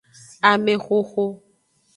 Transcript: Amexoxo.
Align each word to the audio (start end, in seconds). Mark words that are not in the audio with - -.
Amexoxo. 0.49 1.25